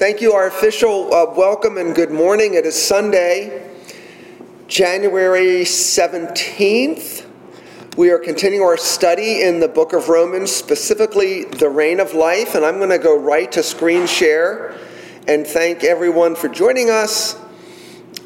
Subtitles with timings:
[0.00, 2.54] Thank you, our official uh, welcome and good morning.
[2.54, 3.70] It is Sunday,
[4.66, 7.26] January 17th.
[7.98, 12.54] We are continuing our study in the book of Romans, specifically the reign of life,
[12.54, 14.74] and I'm going to go right to screen share
[15.28, 17.38] and thank everyone for joining us.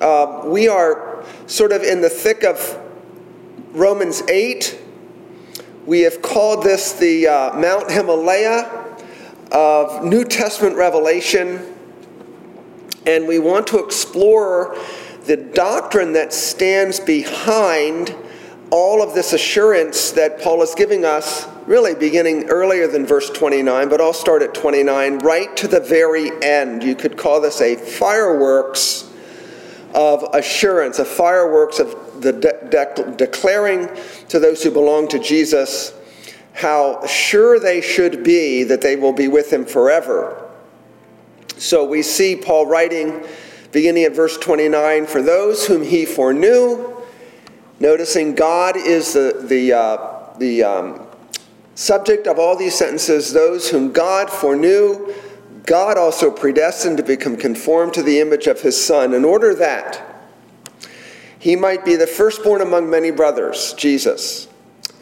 [0.01, 2.81] Uh, we are sort of in the thick of
[3.73, 4.81] Romans 8.
[5.87, 8.84] We have called this the uh, Mount Himalaya
[9.55, 11.75] of New Testament revelation,
[13.07, 14.77] and we want to explore
[15.27, 18.15] the doctrine that stands behind
[18.71, 23.89] all of this assurance that Paul is giving us, really beginning earlier than verse 29,
[23.89, 26.83] but I'll start at 29, right to the very end.
[26.83, 29.09] You could call this a fireworks
[29.95, 33.89] of assurance, a fireworks of the de- de- declaring
[34.29, 35.95] to those who belong to Jesus
[36.55, 40.41] how sure they should be that they will be with him forever.
[41.57, 43.25] So we see Paul writing,
[43.73, 46.97] beginning at verse 29, for those whom he foreknew,
[47.81, 51.07] noticing God is the, the, uh, the um,
[51.75, 55.13] subject of all these sentences, those whom God foreknew,
[55.67, 60.01] God also predestined to become conformed to the image of his Son, in order that
[61.39, 64.47] he might be the firstborn among many brothers, Jesus.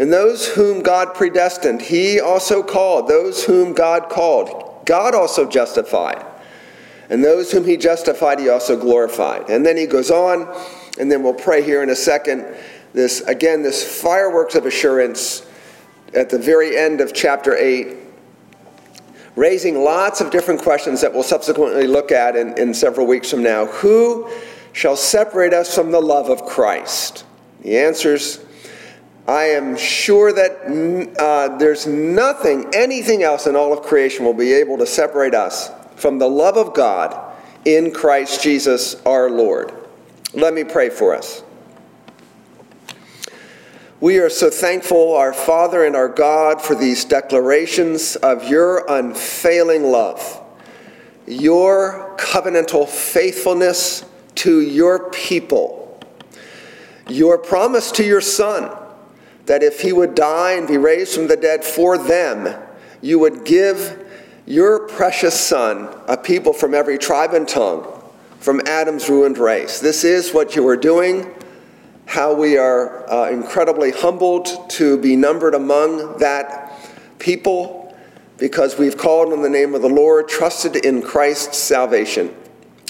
[0.02, 3.06] And those whom God predestined, he also called.
[3.06, 6.26] Those whom God called, God also justified.
[7.08, 9.48] And those whom he justified, he also glorified.
[9.48, 10.52] And then he goes on,
[10.98, 12.44] and then we'll pray here in a second.
[12.92, 15.46] This, again, this fireworks of assurance
[16.14, 17.96] at the very end of chapter 8,
[19.36, 23.44] raising lots of different questions that we'll subsequently look at in, in several weeks from
[23.44, 23.66] now.
[23.66, 24.28] Who
[24.72, 27.24] shall separate us from the love of Christ?
[27.60, 28.44] The answer's
[29.26, 34.52] I am sure that uh, there's nothing, anything else in all of creation will be
[34.52, 37.32] able to separate us from the love of God
[37.64, 39.72] in Christ Jesus our Lord.
[40.34, 41.44] Let me pray for us.
[44.00, 49.84] We are so thankful, our Father and our God, for these declarations of your unfailing
[49.84, 50.42] love,
[51.28, 54.04] your covenantal faithfulness
[54.34, 56.00] to your people,
[57.08, 58.81] your promise to your Son
[59.46, 62.60] that if he would die and be raised from the dead for them,
[63.00, 64.04] you would give
[64.46, 67.86] your precious son a people from every tribe and tongue,
[68.38, 69.80] from Adam's ruined race.
[69.80, 71.32] This is what you are doing,
[72.06, 76.72] how we are uh, incredibly humbled to be numbered among that
[77.18, 77.96] people
[78.38, 82.34] because we've called on the name of the Lord, trusted in Christ's salvation.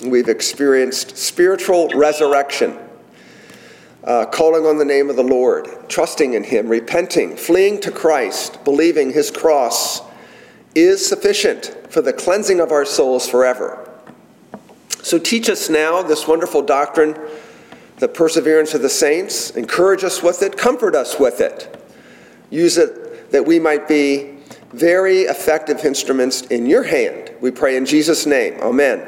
[0.02, 2.78] We've experienced spiritual resurrection
[4.04, 8.64] uh, calling on the name of the Lord, trusting in Him, repenting, fleeing to Christ,
[8.64, 10.02] believing His cross
[10.74, 13.88] is sufficient for the cleansing of our souls forever.
[15.02, 17.16] So teach us now this wonderful doctrine,
[17.98, 19.50] the perseverance of the saints.
[19.50, 21.82] Encourage us with it, comfort us with it.
[22.50, 24.38] Use it that we might be
[24.72, 27.30] very effective instruments in your hand.
[27.40, 28.58] We pray in Jesus' name.
[28.60, 29.06] Amen.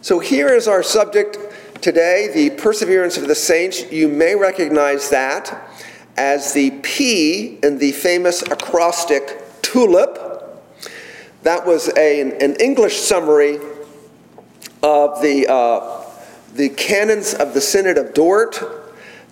[0.00, 1.36] So here is our subject
[1.80, 5.70] Today, the perseverance of the saints, you may recognize that
[6.16, 10.18] as the P in the famous acrostic TULIP.
[11.44, 13.60] That was a, an English summary
[14.82, 16.02] of the, uh,
[16.54, 18.60] the canons of the Synod of Dort.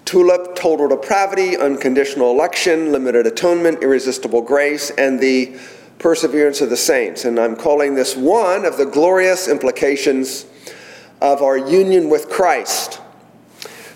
[0.04, 5.58] TULIP, total depravity, unconditional election, limited atonement, irresistible grace, and the
[5.98, 7.24] perseverance of the saints.
[7.24, 10.46] And I'm calling this one of the glorious implications
[11.20, 13.00] of our union with Christ.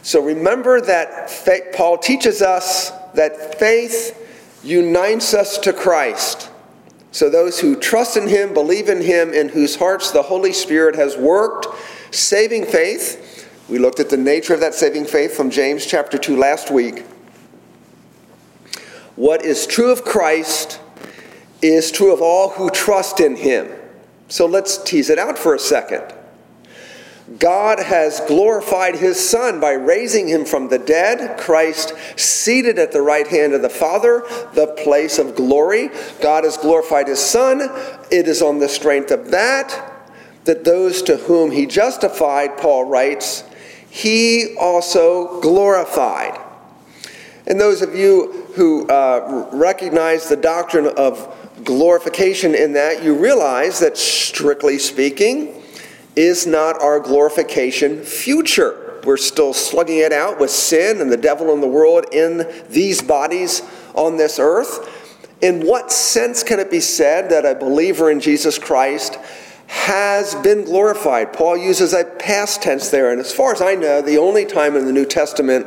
[0.03, 4.16] So remember that faith, Paul teaches us that faith
[4.62, 6.50] unites us to Christ.
[7.12, 10.94] So those who trust in him, believe in him, in whose hearts the Holy Spirit
[10.94, 11.66] has worked,
[12.14, 13.48] saving faith.
[13.69, 17.04] We looked at the nature of that saving faith from James chapter 2 last week.
[19.16, 20.80] What is true of Christ
[21.62, 23.68] is true of all who trust in him.
[24.28, 26.15] So let's tease it out for a second.
[27.38, 31.38] God has glorified his Son by raising him from the dead.
[31.38, 34.24] Christ seated at the right hand of the Father,
[34.54, 35.91] the place of glory.
[36.21, 37.60] God has glorified his Son.
[38.10, 39.91] It is on the strength of that
[40.44, 43.44] that those to whom he justified, Paul writes,
[43.91, 46.41] he also glorified.
[47.47, 53.80] And those of you who uh, recognize the doctrine of glorification in that, you realize
[53.80, 55.59] that strictly speaking,
[56.16, 59.01] is not our glorification future.
[59.04, 63.01] We're still slugging it out with sin and the devil and the world in these
[63.01, 63.62] bodies
[63.95, 64.89] on this earth.
[65.41, 69.18] In what sense can it be said that a believer in Jesus Christ
[69.68, 71.33] has been glorified.
[71.33, 74.77] Paul uses a past tense there, and as far as I know, the only time
[74.77, 75.66] in the New Testament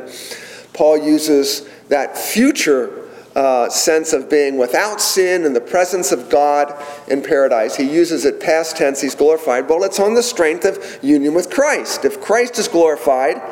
[0.74, 3.03] Paul uses that future
[3.34, 6.74] uh, sense of being without sin in the presence of God
[7.08, 7.76] in paradise.
[7.76, 9.68] He uses it past tense, he's glorified.
[9.68, 12.04] Well, it's on the strength of union with Christ.
[12.04, 13.42] If Christ is glorified,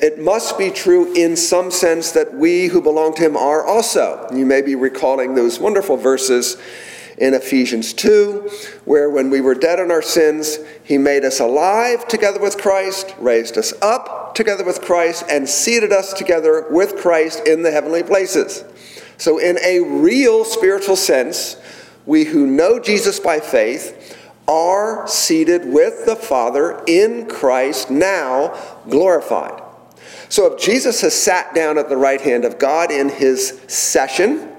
[0.00, 4.28] it must be true in some sense that we who belong to him are also.
[4.32, 6.56] You may be recalling those wonderful verses
[7.16, 8.50] in Ephesians 2,
[8.84, 13.14] where when we were dead in our sins, he made us alive together with Christ,
[13.18, 18.02] raised us up together with Christ, and seated us together with Christ in the heavenly
[18.02, 18.64] places.
[19.16, 21.56] So, in a real spiritual sense,
[22.06, 28.58] we who know Jesus by faith are seated with the Father in Christ, now
[28.88, 29.62] glorified.
[30.28, 34.50] So, if Jesus has sat down at the right hand of God in his session,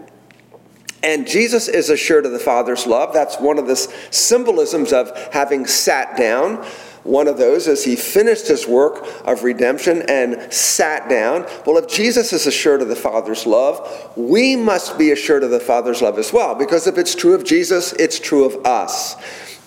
[1.05, 3.13] and Jesus is assured of the Father's love.
[3.13, 6.65] That's one of the symbolisms of having sat down.
[7.05, 11.45] One of those is he finished his work of redemption and sat down.
[11.63, 15.59] Well, if Jesus is assured of the Father's love, we must be assured of the
[15.59, 19.15] Father's love as well, because if it's true of Jesus, it's true of us.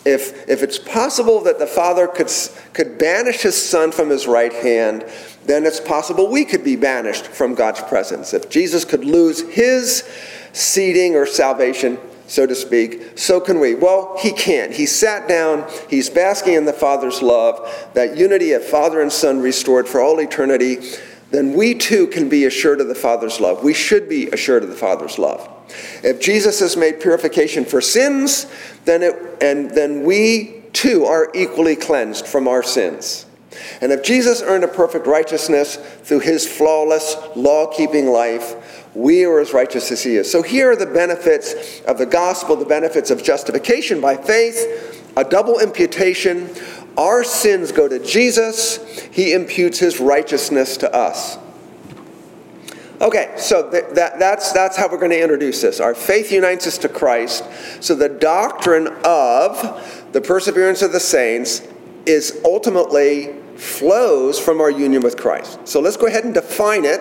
[0.04, 2.32] If, if it's possible that the Father could,
[2.72, 5.04] could banish his Son from his right hand,
[5.44, 8.34] then it's possible we could be banished from God's presence.
[8.34, 10.08] If Jesus could lose his
[10.52, 11.98] seating or salvation,
[12.28, 13.74] so to speak, so can we.
[13.74, 14.72] Well, he can't.
[14.72, 19.40] He sat down, he's basking in the Father's love, that unity of Father and Son
[19.40, 20.78] restored for all eternity.
[21.30, 23.64] Then we too can be assured of the Father's love.
[23.64, 25.48] We should be assured of the Father's love.
[26.02, 28.46] If Jesus has made purification for sins,
[28.84, 33.26] then it, and then we too are equally cleansed from our sins.
[33.80, 38.54] And if Jesus earned a perfect righteousness through his flawless law keeping life,
[38.94, 40.30] we are as righteous as he is.
[40.30, 45.24] So here are the benefits of the gospel, the benefits of justification by faith, a
[45.24, 46.50] double imputation.
[46.96, 51.38] Our sins go to Jesus, he imputes his righteousness to us.
[53.00, 55.78] Okay, so th- that, that's, that's how we're going to introduce this.
[55.78, 57.44] Our faith unites us to Christ.
[57.80, 61.62] So the doctrine of the perseverance of the saints
[62.06, 65.60] is ultimately flows from our union with Christ.
[65.68, 67.00] So let's go ahead and define it.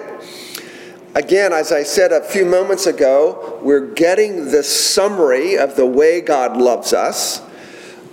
[1.17, 6.21] Again, as I said a few moments ago, we're getting the summary of the way
[6.21, 7.41] God loves us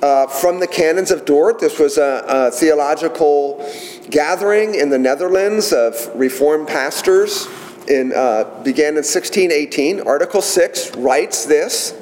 [0.00, 1.58] uh, from the Canons of Dort.
[1.58, 3.70] This was a, a theological
[4.08, 7.46] gathering in the Netherlands of Reformed pastors.
[7.88, 10.00] In, uh, began in 1618.
[10.00, 11.92] Article 6 writes this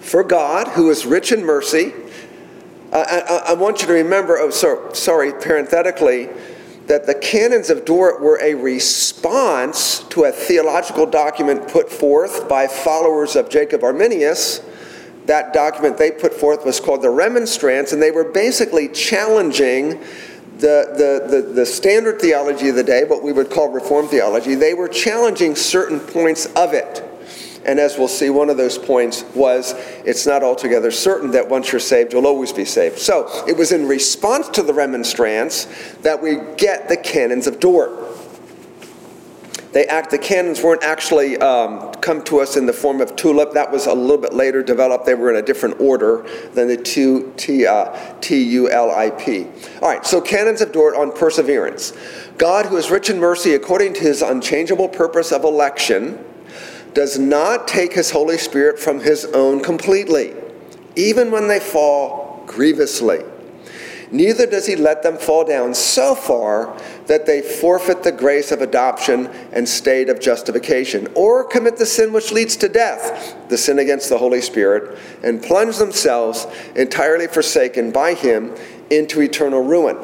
[0.00, 1.92] For God, who is rich in mercy,
[2.94, 2.96] I,
[3.28, 6.30] I, I want you to remember, oh, so, sorry, parenthetically,
[6.90, 12.66] that the canons of Dort were a response to a theological document put forth by
[12.66, 14.60] followers of Jacob Arminius.
[15.26, 20.00] That document they put forth was called the Remonstrance, and they were basically challenging
[20.58, 24.56] the, the, the, the, standard theology of the day, what we would call Reformed theology.
[24.56, 27.08] They were challenging certain points of it.
[27.64, 29.74] And as we'll see, one of those points was
[30.04, 32.98] it's not altogether certain that once you're saved, you'll always be saved.
[32.98, 35.66] So it was in response to the remonstrance
[36.00, 38.10] that we get the canons of Dort.
[39.72, 43.52] They act, the canons weren't actually um, come to us in the form of tulip.
[43.52, 45.06] That was a little bit later developed.
[45.06, 49.46] They were in a different order than the two, T, uh, T-U-L-I-P.
[49.80, 51.92] All right, so canons of Dort on perseverance.
[52.36, 56.24] God, who is rich in mercy according to his unchangeable purpose of election,
[56.94, 60.34] does not take his Holy Spirit from his own completely,
[60.96, 63.20] even when they fall grievously.
[64.12, 68.60] Neither does he let them fall down so far that they forfeit the grace of
[68.60, 73.78] adoption and state of justification, or commit the sin which leads to death, the sin
[73.78, 78.52] against the Holy Spirit, and plunge themselves, entirely forsaken by him,
[78.90, 79.96] into eternal ruin.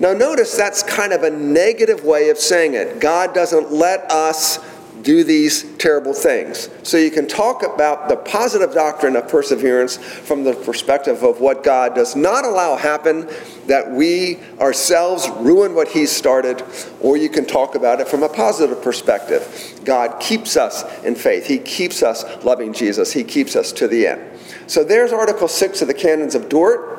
[0.00, 2.98] Now, notice that's kind of a negative way of saying it.
[2.98, 4.58] God doesn't let us
[5.02, 6.68] do these terrible things.
[6.82, 11.64] So you can talk about the positive doctrine of perseverance from the perspective of what
[11.64, 13.28] God does not allow happen,
[13.66, 16.62] that we ourselves ruin what He started,
[17.00, 19.80] or you can talk about it from a positive perspective.
[19.84, 24.06] God keeps us in faith, He keeps us loving Jesus, He keeps us to the
[24.06, 24.22] end.
[24.66, 26.90] So there's Article 6 of the Canons of Dort.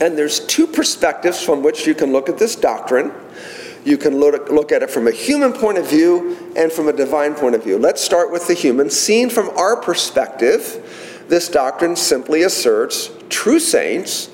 [0.00, 3.12] And there's two perspectives from which you can look at this doctrine.
[3.84, 7.34] You can look, at it from a human point of view and from a divine
[7.34, 7.78] point of view.
[7.78, 8.88] Let's start with the human.
[8.88, 14.30] Seen from our perspective, this doctrine simply asserts true saints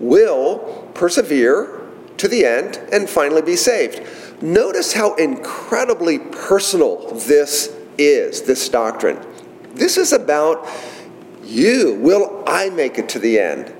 [0.00, 1.82] will persevere
[2.16, 4.02] to the end and finally be saved.
[4.42, 9.20] Notice how incredibly personal this is, this doctrine.
[9.74, 10.66] This is about
[11.44, 11.94] you?
[12.00, 13.74] Will I make it to the end?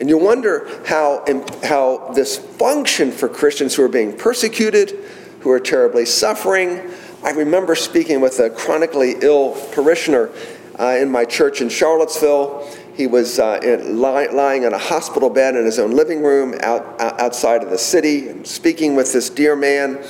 [0.00, 1.24] And you wonder how,
[1.62, 4.92] how this function for Christians who are being persecuted,
[5.40, 6.90] who are terribly suffering.
[7.22, 10.30] I remember speaking with a chronically ill parishioner
[10.78, 12.66] uh, in my church in Charlottesville.
[12.96, 16.98] He was uh, in, lying on a hospital bed in his own living room out,
[16.98, 20.02] outside of the city and speaking with this dear man.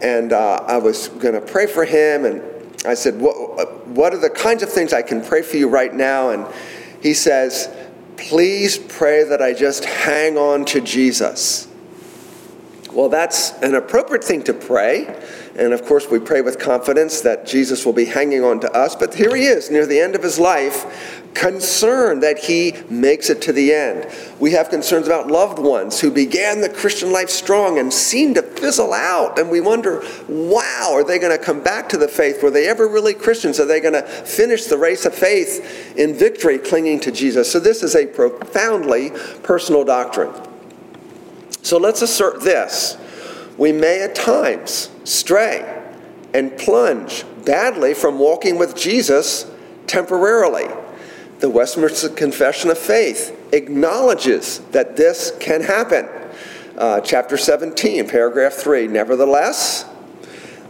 [0.00, 2.24] And uh, I was going to pray for him.
[2.24, 2.40] And
[2.86, 5.92] I said, what, what are the kinds of things I can pray for you right
[5.92, 6.30] now?
[6.30, 6.46] And
[7.02, 7.68] he says,
[8.16, 11.68] Please pray that I just hang on to Jesus.
[12.92, 15.20] Well, that's an appropriate thing to pray.
[15.56, 18.94] And of course, we pray with confidence that Jesus will be hanging on to us.
[18.94, 23.42] But here he is, near the end of his life, concerned that he makes it
[23.42, 24.08] to the end.
[24.38, 28.42] We have concerns about loved ones who began the Christian life strong and seem to
[28.42, 29.38] fizzle out.
[29.38, 32.42] And we wonder, wow, are they going to come back to the faith?
[32.42, 33.58] Were they ever really Christians?
[33.58, 37.50] Are they going to finish the race of faith in victory, clinging to Jesus?
[37.50, 39.10] So, this is a profoundly
[39.42, 40.32] personal doctrine.
[41.62, 42.96] So, let's assert this.
[43.58, 45.82] We may at times stray
[46.32, 49.50] and plunge badly from walking with Jesus
[49.86, 50.68] temporarily.
[51.40, 56.08] The Westminster Confession of Faith acknowledges that this can happen.
[56.78, 58.88] Uh, chapter 17, paragraph 3.
[58.88, 59.84] Nevertheless,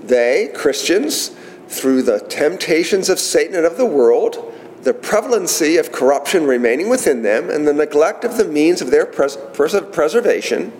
[0.02, 1.28] they, Christians,
[1.68, 4.52] through the temptations of Satan and of the world,
[4.82, 9.06] the prevalency of corruption remaining within them, and the neglect of the means of their
[9.06, 10.72] pres- pres- preservation,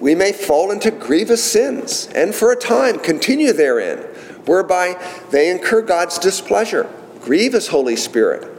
[0.00, 3.98] we may fall into grievous sins and for a time continue therein,
[4.44, 6.88] whereby they incur God's displeasure,
[7.20, 8.57] grieve His Holy Spirit,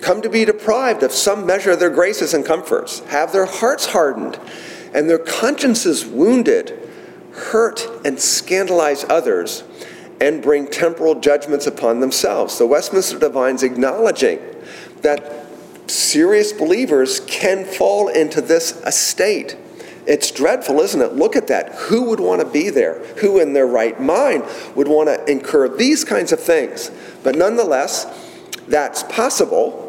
[0.00, 3.86] come to be deprived of some measure of their graces and comforts, have their hearts
[3.86, 4.38] hardened,
[4.94, 6.90] and their consciences wounded,
[7.32, 9.64] hurt and scandalize others,
[10.20, 12.58] and bring temporal judgments upon themselves.
[12.58, 14.40] The Westminster Divines acknowledging
[15.02, 15.46] that
[15.86, 19.56] serious believers can fall into this estate.
[20.06, 21.14] It's dreadful, isn't it?
[21.14, 21.74] Look at that.
[21.74, 23.04] Who would want to be there?
[23.16, 26.90] Who in their right mind would want to incur these kinds of things?
[27.22, 28.06] But nonetheless,
[28.66, 29.87] that's possible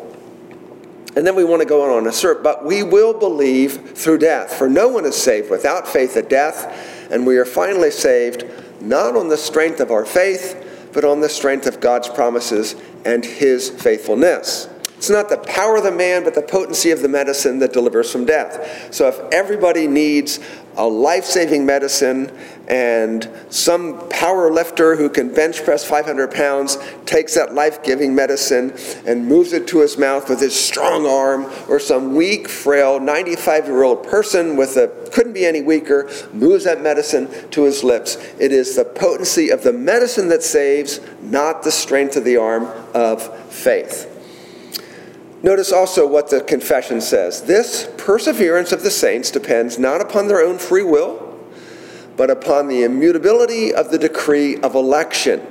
[1.16, 4.54] and then we want to go on and assert, but we will believe through death.
[4.54, 8.46] For no one is saved without faith at death, and we are finally saved
[8.82, 12.76] not on the strength of our faith, but on the strength of God's promises
[13.06, 14.70] and his faithfulness.
[14.98, 18.12] It's not the power of the man, but the potency of the medicine that delivers
[18.12, 18.94] from death.
[18.94, 20.40] So if everybody needs
[20.80, 22.32] a life saving medicine,
[22.70, 28.74] and some power lifter who can bench press 500 pounds takes that life giving medicine
[29.06, 33.66] and moves it to his mouth with his strong arm, or some weak, frail 95
[33.66, 38.16] year old person with a couldn't be any weaker moves that medicine to his lips.
[38.40, 42.68] It is the potency of the medicine that saves, not the strength of the arm
[42.94, 43.22] of
[43.52, 44.09] faith.
[45.42, 47.44] Notice also what the confession says.
[47.44, 51.38] This perseverance of the saints depends not upon their own free will,
[52.18, 55.46] but upon the immutability of the decree of election,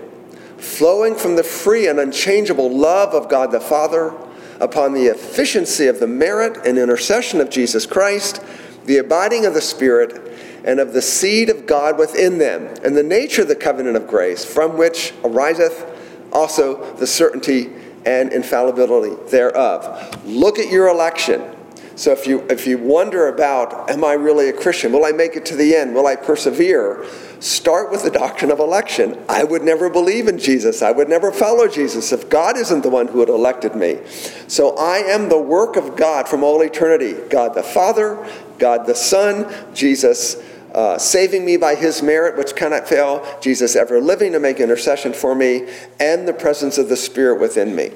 [0.59, 4.13] flowing from the free and unchangeable love of God the Father,
[4.61, 8.43] upon the efficiency of the merit and intercession of Jesus Christ,
[8.85, 10.25] the abiding of the Spirit,
[10.65, 14.07] and of the seed of God within them, and the nature of the covenant of
[14.07, 15.87] grace, from which ariseth
[16.33, 17.71] also the certainty
[18.09, 20.25] and infallibility thereof.
[20.25, 21.55] Look at your election.
[21.95, 24.93] So if you if you wonder about am I really a Christian?
[24.93, 25.95] Will I make it to the end?
[25.95, 27.05] Will I persevere?
[27.41, 29.23] Start with the doctrine of election.
[29.29, 30.81] I would never believe in Jesus.
[30.81, 33.99] I would never follow Jesus if God isn't the one who had elected me.
[34.47, 37.13] So I am the work of God from all eternity.
[37.29, 38.27] God the Father,
[38.59, 40.37] God the Son, Jesus
[40.75, 45.13] uh, saving me by his merit, which cannot fail, Jesus ever living to make intercession
[45.13, 47.93] for me, and the presence of the Spirit within me.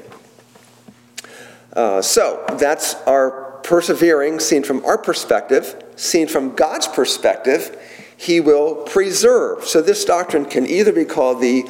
[1.72, 7.78] Uh, so that's our persevering, seen from our perspective, seen from God's perspective,
[8.16, 9.64] he will preserve.
[9.64, 11.64] So this doctrine can either be called the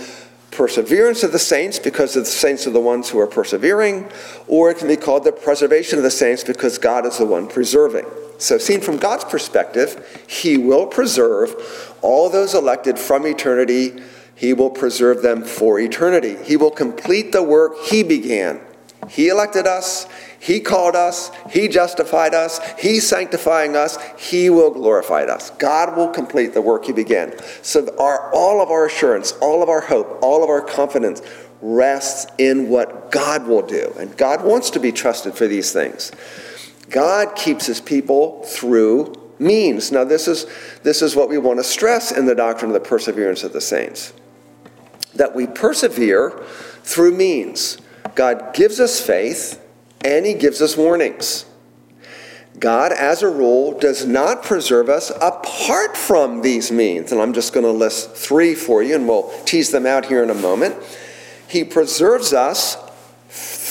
[0.51, 4.11] perseverance of the saints because the saints are the ones who are persevering,
[4.47, 7.49] or it can be called the preservation of the saints because God is the one
[7.49, 8.05] preserving.
[8.43, 14.03] So, seen from God's perspective, He will preserve all those elected from eternity.
[14.35, 16.37] He will preserve them for eternity.
[16.43, 18.61] He will complete the work He began.
[19.09, 20.09] He elected us,
[20.41, 25.51] He called us, He justified us, He's sanctifying us, He will glorify us.
[25.51, 27.35] God will complete the work He began.
[27.63, 31.23] So, our, all of our assurance, all of our hope, all of our confidence
[31.61, 33.95] rests in what God will do.
[34.01, 36.11] And God wants to be trusted for these things.
[36.93, 39.91] God keeps his people through means.
[39.91, 40.47] Now, this is,
[40.83, 43.61] this is what we want to stress in the doctrine of the perseverance of the
[43.61, 44.13] saints
[45.15, 46.31] that we persevere
[46.83, 47.79] through means.
[48.15, 49.63] God gives us faith,
[50.05, 51.47] and he gives us warnings.
[52.59, 57.11] God, as a rule, does not preserve us apart from these means.
[57.13, 60.23] And I'm just going to list three for you, and we'll tease them out here
[60.23, 60.77] in a moment.
[61.49, 62.77] He preserves us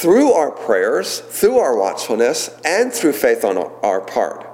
[0.01, 4.47] through our prayers, through our watchfulness, and through faith on our part.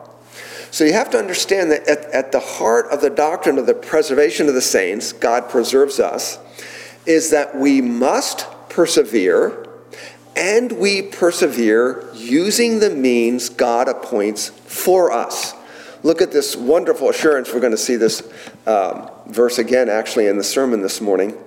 [0.71, 3.73] So you have to understand that at, at, the heart of the doctrine of the
[3.73, 6.37] preservation of the saints, God preserves us,
[7.05, 9.65] is that we must persevere,
[10.35, 15.53] and we persevere using the means God appoints for us.
[16.03, 17.53] Look at this wonderful assurance.
[17.53, 18.21] We're going to see this
[18.65, 21.37] um, verse again, actually, in the sermon this morning.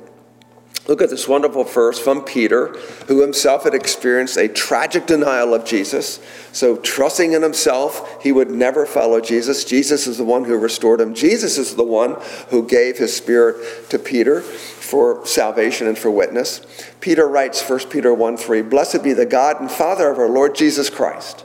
[0.89, 2.69] Look at this wonderful verse from Peter,
[3.07, 6.19] who himself had experienced a tragic denial of Jesus.
[6.53, 9.65] So, trusting in himself, he would never follow Jesus.
[9.65, 11.15] Jesus is the one who restored him.
[11.15, 12.17] Jesus is the one
[12.49, 16.67] who gave his spirit to Peter for salvation and for witness.
[17.01, 20.55] Peter writes, 1 Peter 1 3, Blessed be the God and Father of our Lord
[20.55, 21.45] Jesus Christ.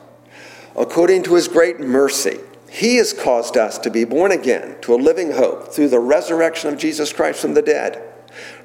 [0.77, 2.39] According to his great mercy,
[2.70, 6.74] he has caused us to be born again to a living hope through the resurrection
[6.74, 8.14] of Jesus Christ from the dead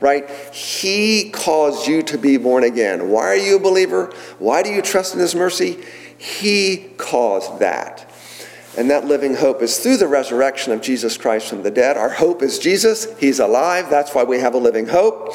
[0.00, 0.28] right?
[0.52, 3.10] He caused you to be born again.
[3.10, 4.12] Why are you a believer?
[4.38, 5.78] Why do you trust in His mercy?
[6.16, 8.06] He caused that.
[8.76, 11.96] And that living hope is through the resurrection of Jesus Christ from the dead.
[11.96, 13.18] Our hope is Jesus.
[13.18, 13.90] He's alive.
[13.90, 15.34] That's why we have a living hope.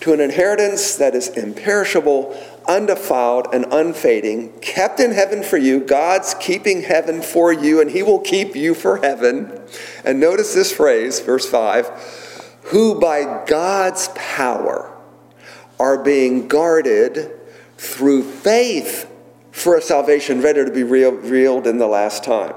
[0.00, 2.36] To an inheritance that is imperishable,
[2.66, 5.78] undefiled, and unfading, kept in heaven for you.
[5.78, 9.60] God's keeping heaven for you, and He will keep you for heaven.
[10.04, 12.30] And notice this phrase, verse 5
[12.62, 14.96] who by God's power
[15.78, 17.32] are being guarded
[17.76, 19.10] through faith
[19.50, 22.54] for a salvation ready to be revealed in the last time.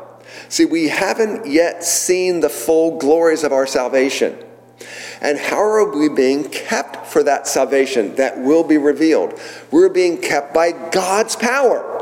[0.49, 4.37] See, we haven't yet seen the full glories of our salvation.
[5.21, 9.39] And how are we being kept for that salvation that will be revealed?
[9.71, 11.93] We're being kept by God's power.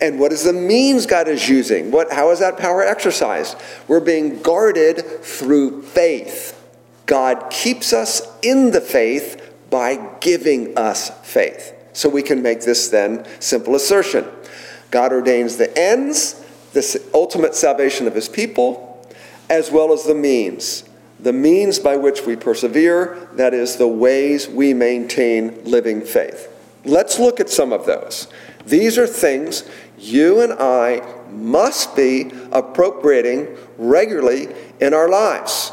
[0.00, 1.90] And what is the means God is using?
[1.90, 3.56] What, how is that power exercised?
[3.88, 6.55] We're being guarded through faith.
[7.06, 11.72] God keeps us in the faith by giving us faith.
[11.92, 14.26] So we can make this then simple assertion
[14.90, 19.04] God ordains the ends, the ultimate salvation of his people,
[19.48, 20.84] as well as the means.
[21.18, 26.52] The means by which we persevere, that is, the ways we maintain living faith.
[26.84, 28.28] Let's look at some of those.
[28.64, 34.48] These are things you and I must be appropriating regularly
[34.80, 35.72] in our lives.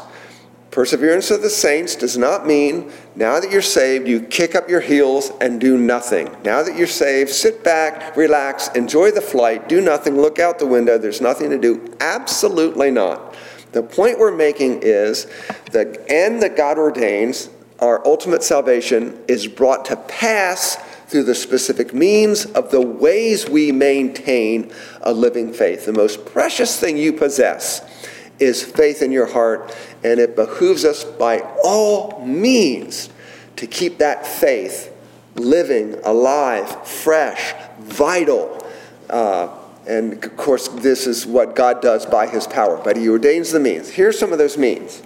[0.74, 4.80] Perseverance of the saints does not mean now that you're saved, you kick up your
[4.80, 6.36] heels and do nothing.
[6.42, 10.66] Now that you're saved, sit back, relax, enjoy the flight, do nothing, look out the
[10.66, 11.94] window, there's nothing to do.
[12.00, 13.36] Absolutely not.
[13.70, 15.28] The point we're making is
[15.70, 20.74] the end that God ordains, our ultimate salvation, is brought to pass
[21.06, 25.86] through the specific means of the ways we maintain a living faith.
[25.86, 27.93] The most precious thing you possess
[28.38, 33.08] is faith in your heart, and it behooves us by all means
[33.56, 34.90] to keep that faith
[35.36, 38.66] living, alive, fresh, vital.
[39.08, 39.48] Uh,
[39.86, 43.60] and of course, this is what God does by his power, but he ordains the
[43.60, 43.90] means.
[43.90, 45.02] Here's some of those means.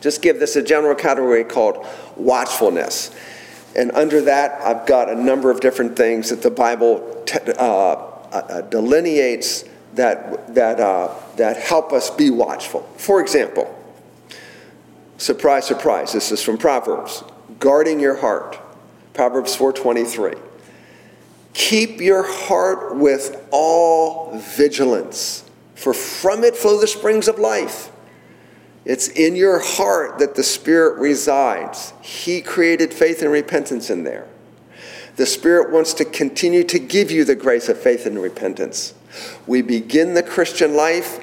[0.00, 1.84] Just give this a general category called
[2.16, 3.14] watchfulness.
[3.74, 7.62] And under that, I've got a number of different things that the Bible t- uh,
[7.62, 9.64] uh, delineates
[9.94, 12.88] that, that, uh, that help us be watchful.
[12.96, 13.72] For example,
[15.18, 17.22] surprise, surprise, this is from Proverbs,
[17.58, 18.58] guarding your heart.
[19.14, 20.34] Proverbs 4:23.
[21.54, 25.42] Keep your heart with all vigilance,
[25.74, 27.90] for from it flow the springs of life.
[28.84, 31.92] It's in your heart that the Spirit resides.
[32.02, 34.26] He created faith and repentance in there.
[35.16, 38.92] The Spirit wants to continue to give you the grace of faith and repentance.
[39.46, 41.20] We begin the Christian life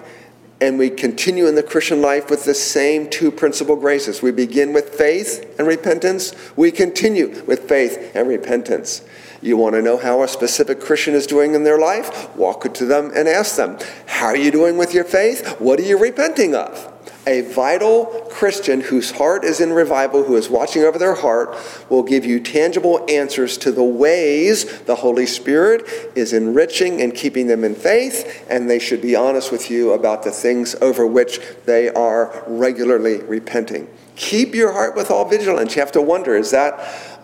[0.63, 4.21] and we continue in the Christian life with the same two principal graces.
[4.21, 9.03] We begin with faith and repentance, we continue with faith and repentance.
[9.41, 12.33] You want to know how a specific Christian is doing in their life?
[12.37, 15.59] Walk to them and ask them, How are you doing with your faith?
[15.59, 16.92] What are you repenting of?
[17.25, 21.55] A vital Christian whose heart is in revival, who is watching over their heart,
[21.89, 27.47] will give you tangible answers to the ways the Holy Spirit is enriching and keeping
[27.47, 31.39] them in faith, and they should be honest with you about the things over which
[31.65, 33.87] they are regularly repenting.
[34.17, 35.75] Keep your heart with all vigilance.
[35.75, 36.73] You have to wonder is that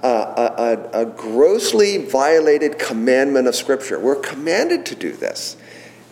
[0.01, 3.99] a, a, a grossly violated commandment of Scripture?
[3.99, 5.57] We're commanded to do this.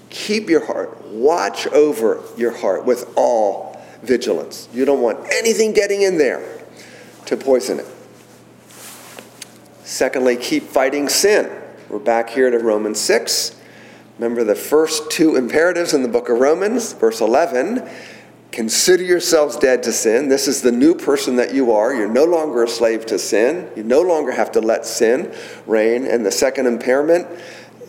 [0.09, 3.76] Keep your heart, watch over your heart with all
[4.07, 4.69] vigilance.
[4.73, 6.41] You don't want anything getting in there
[7.25, 7.85] to poison it.
[9.83, 11.49] Secondly, keep fighting sin.
[11.89, 13.55] We're back here to Romans 6.
[14.17, 17.87] Remember the first two imperatives in the book of Romans, verse 11
[18.51, 20.29] Consider yourselves dead to sin.
[20.29, 21.93] This is the new person that you are.
[21.93, 23.69] You're no longer a slave to sin.
[23.75, 25.31] You no longer have to let sin
[25.67, 26.05] reign.
[26.05, 27.27] And the second impairment,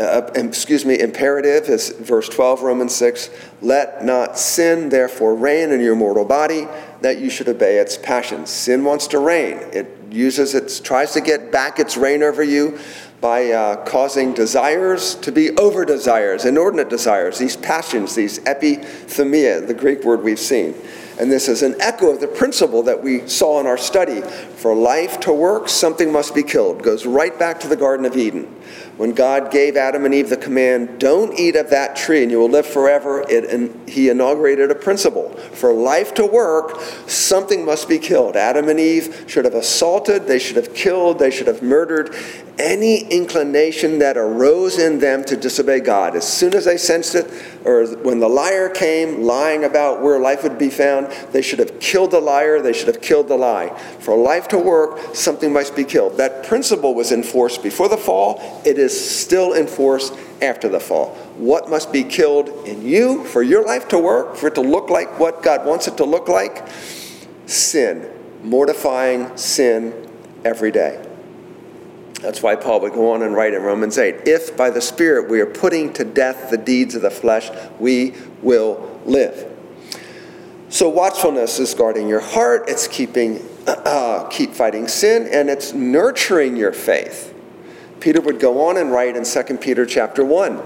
[0.00, 3.30] uh, excuse me, imperative is verse 12, Romans 6.
[3.60, 6.68] Let not sin therefore reign in your mortal body,
[7.00, 8.50] that you should obey its passions.
[8.50, 9.58] Sin wants to reign.
[9.72, 12.78] It uses its, tries to get back its reign over you
[13.20, 19.74] by uh, causing desires to be over desires, inordinate desires, these passions, these epithumia, the
[19.74, 20.74] Greek word we've seen.
[21.18, 24.22] And this is an echo of the principle that we saw in our study.
[24.58, 26.82] For life to work, something must be killed.
[26.82, 28.56] Goes right back to the Garden of Eden.
[28.96, 32.40] When God gave Adam and Eve the command, don't eat of that tree and you
[32.40, 35.30] will live forever, it, and he inaugurated a principle.
[35.52, 38.34] For life to work, something must be killed.
[38.34, 42.12] Adam and Eve should have assaulted, they should have killed, they should have murdered
[42.58, 46.16] any inclination that arose in them to disobey God.
[46.16, 47.30] As soon as they sensed it,
[47.64, 51.78] or when the liar came lying about where life would be found, they should have
[51.78, 53.68] killed the liar, they should have killed the lie.
[54.00, 56.16] For life to work, something must be killed.
[56.16, 61.14] That principle was enforced before the fall, it is still in force after the fall.
[61.36, 64.90] What must be killed in you for your life to work, for it to look
[64.90, 66.68] like what God wants it to look like?
[67.46, 68.10] Sin,
[68.42, 70.10] mortifying sin
[70.44, 71.04] every day.
[72.20, 75.30] That's why Paul would go on and write in Romans 8 if by the Spirit
[75.30, 79.54] we are putting to death the deeds of the flesh, we will live.
[80.68, 86.56] So watchfulness is guarding your heart, it's keeping Uh, keep fighting sin, and it's nurturing
[86.56, 87.34] your faith.
[88.00, 90.62] Peter would go on and write in 2 Peter chapter 1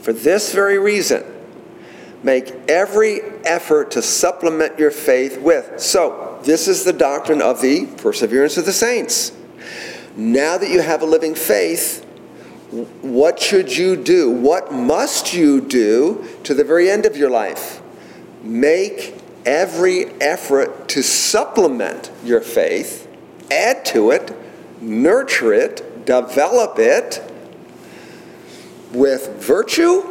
[0.00, 1.24] For this very reason,
[2.24, 5.80] make every effort to supplement your faith with.
[5.80, 9.30] So, this is the doctrine of the perseverance of the saints.
[10.16, 12.04] Now that you have a living faith,
[13.02, 14.30] what should you do?
[14.30, 17.80] What must you do to the very end of your life?
[18.42, 23.08] Make every effort to supplement your faith,
[23.50, 24.34] add to it,
[24.80, 27.22] nurture it, develop it
[28.92, 30.02] with virtue,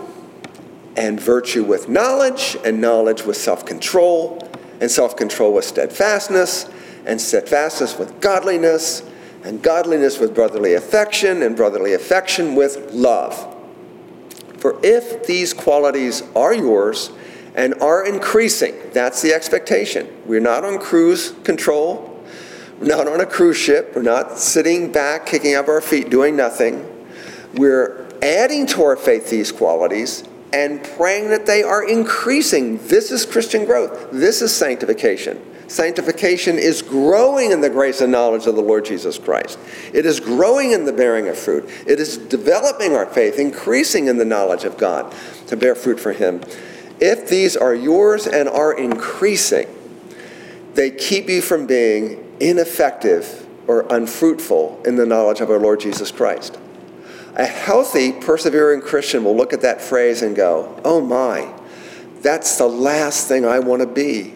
[0.95, 4.47] and virtue with knowledge, and knowledge with self control,
[4.81, 6.69] and self control with steadfastness,
[7.05, 9.03] and steadfastness with godliness,
[9.43, 13.55] and godliness with brotherly affection, and brotherly affection with love.
[14.57, 17.11] For if these qualities are yours
[17.57, 20.07] and are increasing, that's the expectation.
[20.25, 22.17] We're not on cruise control,
[22.79, 23.93] we're not on a cruise ship.
[23.95, 26.85] We're not sitting back, kicking up our feet, doing nothing.
[27.55, 32.77] We're adding to our faith these qualities and praying that they are increasing.
[32.87, 34.11] This is Christian growth.
[34.11, 35.41] This is sanctification.
[35.67, 39.59] Sanctification is growing in the grace and knowledge of the Lord Jesus Christ.
[39.91, 41.69] It is growing in the bearing of fruit.
[41.85, 45.13] It is developing our faith, increasing in the knowledge of God
[45.47, 46.41] to bear fruit for Him.
[46.99, 49.67] If these are yours and are increasing,
[50.73, 56.11] they keep you from being ineffective or unfruitful in the knowledge of our Lord Jesus
[56.11, 56.57] Christ.
[57.35, 61.53] A healthy, persevering Christian will look at that phrase and go, oh my,
[62.21, 64.33] that's the last thing I want to be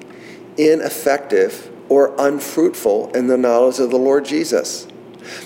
[0.58, 4.88] ineffective or unfruitful in the knowledge of the Lord Jesus.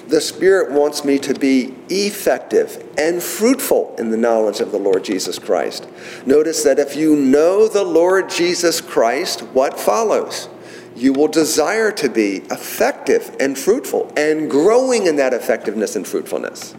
[0.07, 5.03] The Spirit wants me to be effective and fruitful in the knowledge of the Lord
[5.03, 5.87] Jesus Christ.
[6.25, 10.49] Notice that if you know the Lord Jesus Christ, what follows?
[10.95, 16.73] you will desire to be effective and fruitful and growing in that effectiveness and fruitfulness.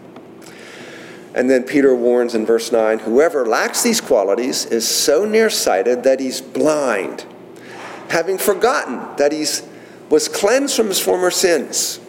[1.34, 6.18] And then Peter warns in verse 9 whoever lacks these qualities is so nearsighted that
[6.18, 7.26] he's blind,
[8.08, 9.44] having forgotten that he
[10.08, 12.00] was cleansed from his former sins.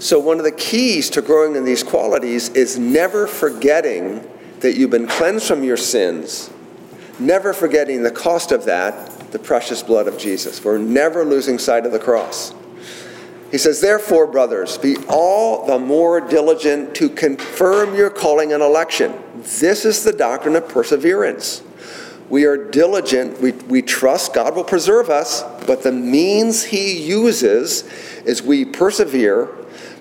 [0.00, 4.24] So, one of the keys to growing in these qualities is never forgetting
[4.60, 6.50] that you've been cleansed from your sins,
[7.18, 10.64] never forgetting the cost of that, the precious blood of Jesus.
[10.64, 12.54] We're never losing sight of the cross.
[13.50, 19.14] He says, Therefore, brothers, be all the more diligent to confirm your calling and election.
[19.58, 21.62] This is the doctrine of perseverance.
[22.28, 27.84] We are diligent, we, we trust God will preserve us, but the means He uses
[28.24, 29.48] is we persevere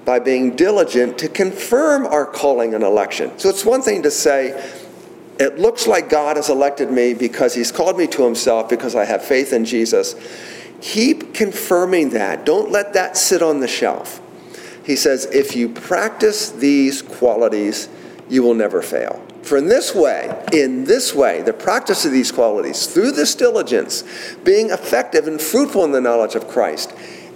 [0.08, 3.38] by being diligent to confirm our calling and election.
[3.38, 4.52] So it's one thing to say,
[5.38, 9.04] it looks like God has elected me because He's called me to Himself because I
[9.04, 10.16] have faith in Jesus.
[10.80, 12.46] Keep confirming that.
[12.46, 14.22] Don't let that sit on the shelf.
[14.86, 17.90] He says, if you practice these qualities,
[18.30, 19.22] you will never fail.
[19.42, 24.06] For in this way, in this way, the practice of these qualities, through this diligence,
[24.46, 26.94] being effective and fruitful in the knowledge of Christ,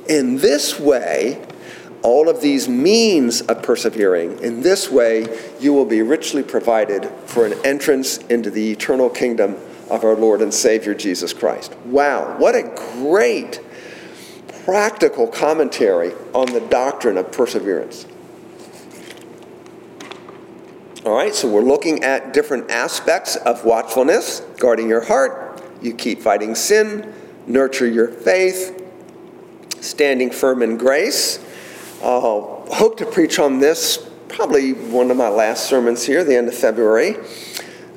[0.08, 1.46] in this way,
[2.04, 4.40] all of these means of persevering.
[4.40, 5.28] In this way,
[5.60, 9.56] you will be richly provided for an entrance into the eternal kingdom
[9.90, 11.76] of our Lord and Savior Jesus Christ.
[11.86, 12.64] Wow, what a
[13.02, 13.60] great
[14.66, 18.06] practical commentary on the doctrine of perseverance.
[21.04, 25.64] All right, so we're looking at different aspects of watchfulness, guarding your heart.
[25.82, 27.12] You keep fighting sin,
[27.48, 28.78] nurture your faith,
[29.80, 31.44] standing firm in grace.
[32.02, 36.48] Uh, hope to preach on this, probably one of my last sermons here, the end
[36.48, 37.16] of February.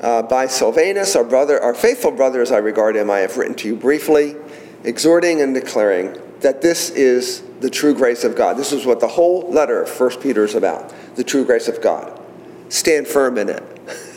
[0.02, 3.54] Uh, by Silvanus, our brother, our faithful brother as I regard him, I have written
[3.56, 4.36] to you briefly,
[4.82, 8.58] exhorting and declaring that this is the true grace of God.
[8.58, 11.80] This is what the whole letter of 1 Peter is about the true grace of
[11.80, 12.20] God.
[12.68, 13.62] Stand firm in it.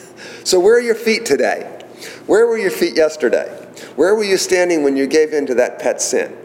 [0.43, 1.79] so, where are your feet today?
[2.25, 3.47] Where were your feet yesterday?
[3.95, 6.37] Where were you standing when you gave in to that pet sin?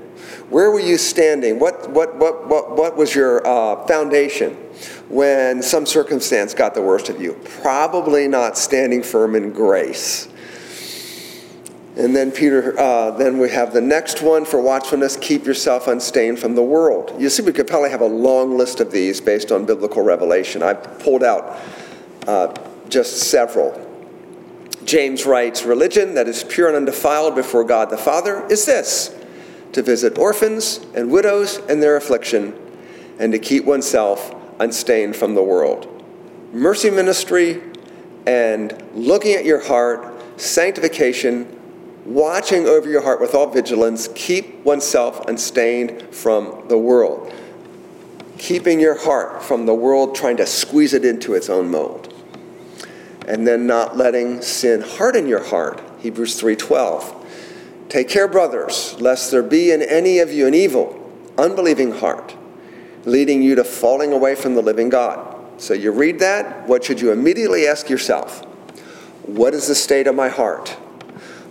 [0.52, 1.58] Where were you standing?
[1.58, 4.52] What, what, what, what, what was your uh, foundation
[5.08, 7.40] when some circumstance got the worst of you?
[7.62, 10.28] Probably not standing firm in grace.
[11.96, 16.38] And then Peter, uh, then we have the next one for watchfulness: keep yourself unstained
[16.38, 17.14] from the world.
[17.18, 20.62] You see, we could probably have a long list of these based on biblical revelation.
[20.62, 21.58] I pulled out
[22.26, 22.54] uh,
[22.90, 23.88] just several.
[24.84, 29.14] James writes, "Religion that is pure and undefiled before God the Father is this:
[29.72, 32.54] to visit orphans and widows in their affliction,
[33.18, 35.86] and to keep oneself unstained from the world."
[36.52, 37.60] Mercy ministry
[38.26, 40.04] and looking at your heart,
[40.36, 41.46] sanctification
[42.04, 47.32] watching over your heart with all vigilance, keep oneself unstained from the world.
[48.38, 52.12] Keeping your heart from the world, trying to squeeze it into its own mold.
[53.28, 55.80] And then not letting sin harden your heart.
[56.00, 57.14] Hebrews 3:12.
[57.92, 60.98] Take care, brothers, lest there be in any of you an evil,
[61.36, 62.34] unbelieving heart,
[63.04, 65.60] leading you to falling away from the living God.
[65.60, 68.46] So you read that, what should you immediately ask yourself?
[69.26, 70.70] What is the state of my heart?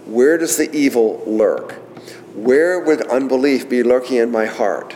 [0.07, 1.73] Where does the evil lurk?
[2.33, 4.93] Where would unbelief be lurking in my heart?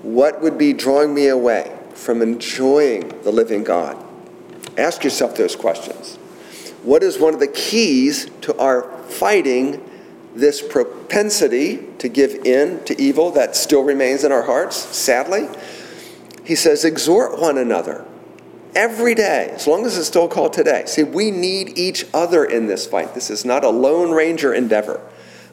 [0.00, 4.02] What would be drawing me away from enjoying the living God?
[4.78, 6.16] Ask yourself those questions.
[6.82, 9.84] What is one of the keys to our fighting
[10.38, 15.48] this propensity to give in to evil that still remains in our hearts, sadly?
[16.44, 18.04] He says, exhort one another
[18.74, 20.84] every day, as long as it's still called today.
[20.86, 23.14] See, we need each other in this fight.
[23.14, 25.00] This is not a Lone Ranger endeavor.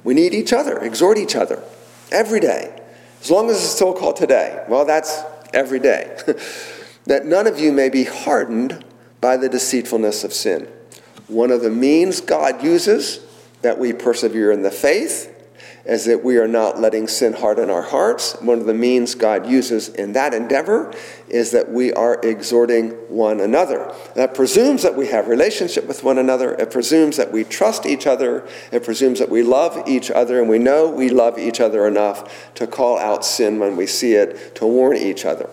[0.03, 1.63] We need each other, exhort each other
[2.11, 2.79] every day,
[3.21, 4.63] as long as it's still called today.
[4.69, 6.17] Well, that's every day.
[7.05, 8.85] that none of you may be hardened
[9.21, 10.67] by the deceitfulness of sin.
[11.27, 13.24] One of the means God uses
[13.65, 15.31] that we persevere in the faith
[15.85, 18.33] is that we are not letting sin harden our hearts.
[18.41, 20.93] One of the means God uses in that endeavor
[21.27, 23.91] is that we are exhorting one another.
[24.15, 26.53] That presumes that we have relationship with one another.
[26.53, 28.47] It presumes that we trust each other.
[28.71, 32.53] It presumes that we love each other, and we know we love each other enough
[32.55, 35.49] to call out sin when we see it, to warn each other.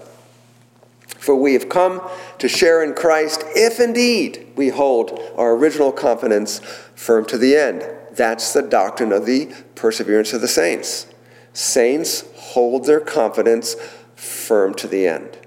[1.18, 2.02] For we have come
[2.38, 6.58] to share in Christ if indeed we hold our original confidence
[6.94, 7.84] firm to the end.
[8.14, 11.06] That's the doctrine of the perseverance of the saints.
[11.52, 13.74] Saints hold their confidence
[14.14, 15.38] firm to the end.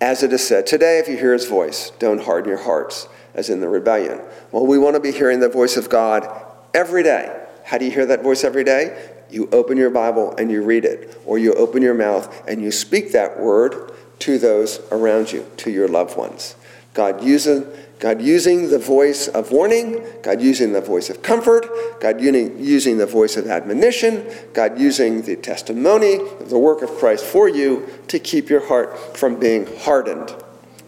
[0.00, 3.48] As it is said, today, if you hear his voice, don't harden your hearts, as
[3.48, 4.20] in the rebellion.
[4.50, 6.28] Well, we want to be hearing the voice of God
[6.74, 7.40] every day.
[7.64, 9.12] How do you hear that voice every day?
[9.30, 12.70] You open your Bible and you read it, or you open your mouth and you
[12.72, 16.56] speak that word to those around you, to your loved ones.
[16.94, 17.64] God uses
[18.02, 23.06] God using the voice of warning, God using the voice of comfort, God using the
[23.06, 28.18] voice of admonition, God using the testimony of the work of Christ for you to
[28.18, 30.34] keep your heart from being hardened.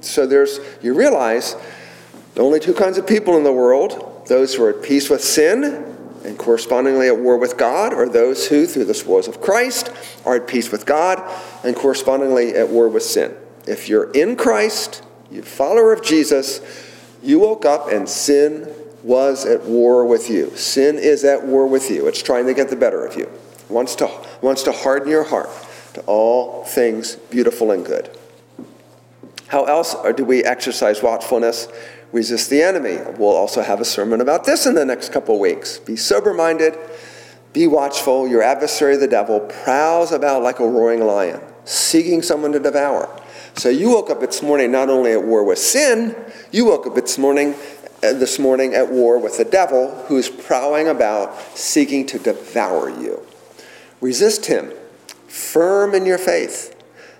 [0.00, 1.54] So there's, you realize,
[2.34, 5.22] the only two kinds of people in the world those who are at peace with
[5.22, 9.92] sin and correspondingly at war with God, or those who, through the spoils of Christ,
[10.24, 11.22] are at peace with God
[11.62, 13.36] and correspondingly at war with sin.
[13.68, 16.60] If you're in Christ, you're follower of Jesus,
[17.24, 18.68] you woke up and sin
[19.02, 20.54] was at war with you.
[20.56, 22.06] Sin is at war with you.
[22.06, 23.24] It's trying to get the better of you.
[23.24, 24.10] It wants to,
[24.40, 25.50] wants to harden your heart
[25.94, 28.10] to all things beautiful and good.
[29.48, 31.68] How else do we exercise watchfulness?
[32.12, 32.98] Resist the enemy.
[33.18, 35.78] We'll also have a sermon about this in the next couple weeks.
[35.78, 36.78] Be sober minded,
[37.52, 38.26] be watchful.
[38.26, 43.08] Your adversary, the devil, prowls about like a roaring lion, seeking someone to devour.
[43.56, 46.16] So you woke up this morning not only at war with sin,
[46.50, 47.54] you woke up this morning,
[48.02, 53.24] uh, this morning at war with the devil who's prowling about seeking to devour you.
[54.00, 54.72] Resist him,
[55.28, 56.74] firm in your faith,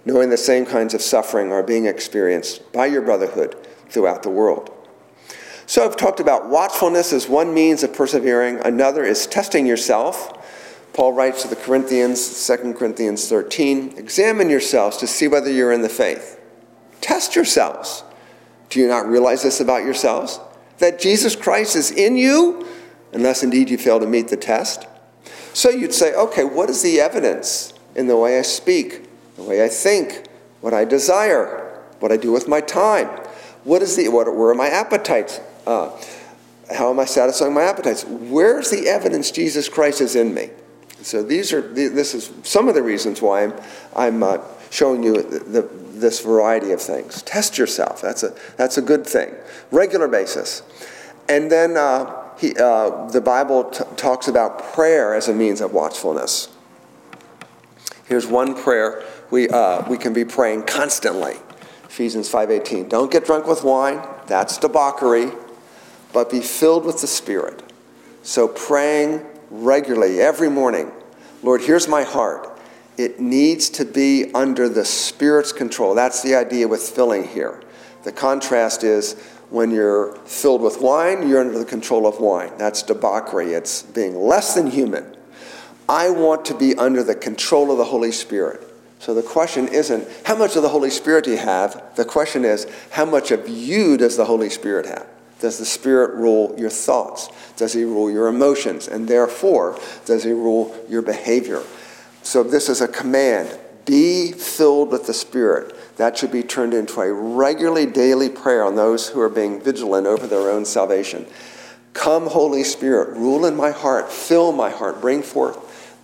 [0.04, 3.54] knowing the same kinds of suffering are being experienced by your brotherhood
[3.88, 4.70] throughout the world.
[5.66, 10.40] So I've talked about watchfulness as one means of persevering, another is testing yourself.
[10.94, 15.82] Paul writes to the Corinthians, 2 Corinthians 13, examine yourselves to see whether you're in
[15.82, 16.40] the faith.
[17.00, 18.04] Test yourselves.
[18.70, 20.38] Do you not realize this about yourselves?
[20.78, 22.64] That Jesus Christ is in you,
[23.12, 24.86] unless indeed you fail to meet the test?
[25.52, 29.64] So you'd say, okay, what is the evidence in the way I speak, the way
[29.64, 30.28] I think,
[30.60, 33.08] what I desire, what I do with my time?
[33.64, 35.40] What is the, what, where are my appetites?
[35.66, 35.90] Uh,
[36.72, 38.04] how am I satisfying my appetites?
[38.04, 40.50] Where's the evidence Jesus Christ is in me?
[41.04, 43.54] So these are this is some of the reasons why I'm
[43.94, 44.38] I'm uh,
[44.70, 47.22] showing you the, the, this variety of things.
[47.22, 48.00] Test yourself.
[48.00, 49.34] That's a that's a good thing.
[49.70, 50.62] Regular basis,
[51.28, 55.72] and then uh, he, uh, the Bible t- talks about prayer as a means of
[55.72, 56.48] watchfulness.
[58.06, 61.36] Here's one prayer we uh, we can be praying constantly.
[61.84, 62.88] Ephesians 5:18.
[62.88, 64.00] Don't get drunk with wine.
[64.26, 65.30] That's debauchery
[66.14, 67.62] but be filled with the Spirit.
[68.22, 69.26] So praying
[69.62, 70.90] regularly every morning,
[71.42, 72.50] Lord, here's my heart.
[72.96, 75.94] It needs to be under the Spirit's control.
[75.94, 77.60] That's the idea with filling here.
[78.04, 79.14] The contrast is
[79.50, 82.52] when you're filled with wine, you're under the control of wine.
[82.58, 85.16] That's debauchery, it's being less than human.
[85.88, 88.66] I want to be under the control of the Holy Spirit.
[88.98, 91.94] So the question isn't, how much of the Holy Spirit do you have?
[91.94, 95.06] The question is, how much of you does the Holy Spirit have?
[95.44, 97.28] Does the Spirit rule your thoughts?
[97.58, 98.88] Does He rule your emotions?
[98.88, 101.62] And therefore, does He rule your behavior?
[102.22, 105.76] So, this is a command be filled with the Spirit.
[105.98, 110.06] That should be turned into a regularly daily prayer on those who are being vigilant
[110.06, 111.26] over their own salvation.
[111.92, 115.58] Come, Holy Spirit, rule in my heart, fill my heart, bring forth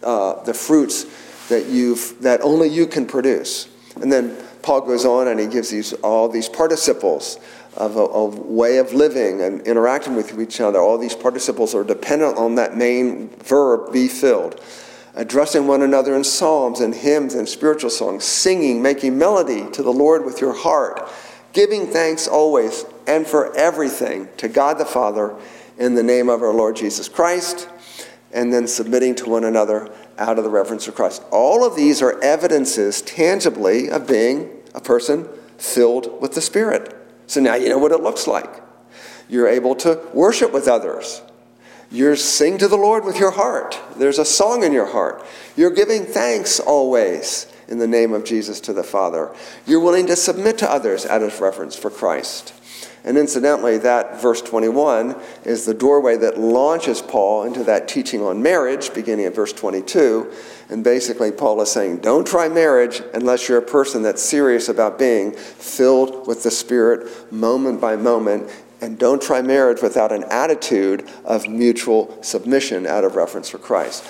[0.04, 1.06] uh, the fruits
[1.48, 3.70] that, you've, that only you can produce.
[4.02, 7.38] And then Paul goes on and he gives these, all these participles
[7.76, 10.78] of a, of way of living and interacting with each other.
[10.78, 14.60] All these participles are dependent on that main verb, be filled.
[15.14, 19.92] Addressing one another in psalms and hymns and spiritual songs, singing, making melody to the
[19.92, 21.08] Lord with your heart,
[21.52, 25.34] giving thanks always and for everything to God the Father
[25.78, 27.68] in the name of our Lord Jesus Christ,
[28.32, 31.22] and then submitting to one another out of the reverence of Christ.
[31.32, 35.28] All of these are evidences tangibly of being a person
[35.58, 36.99] filled with the Spirit.
[37.30, 38.60] So now you know what it looks like.
[39.28, 41.22] You're able to worship with others.
[41.88, 43.78] You're sing to the Lord with your heart.
[43.96, 45.24] There's a song in your heart.
[45.56, 49.32] You're giving thanks always in the name of Jesus to the Father.
[49.64, 52.52] You're willing to submit to others out of reverence for Christ.
[53.04, 55.14] And incidentally, that verse 21
[55.44, 60.32] is the doorway that launches Paul into that teaching on marriage, beginning at verse 22.
[60.70, 65.00] And basically, Paul is saying, don't try marriage unless you're a person that's serious about
[65.00, 68.48] being filled with the Spirit moment by moment.
[68.80, 74.04] And don't try marriage without an attitude of mutual submission out of reference for Christ.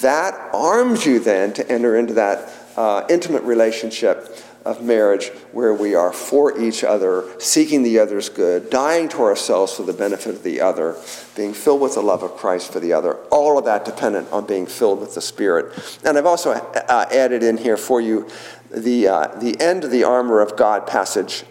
[0.00, 5.94] That arms you then to enter into that uh, intimate relationship of marriage where we
[5.94, 10.42] are for each other, seeking the other's good, dying to ourselves for the benefit of
[10.42, 10.96] the other,
[11.36, 13.14] being filled with the love of Christ for the other.
[13.30, 16.00] All of that dependent on being filled with the Spirit.
[16.04, 18.28] And I've also uh, added in here for you
[18.70, 21.44] the, uh, the end of the armor of God passage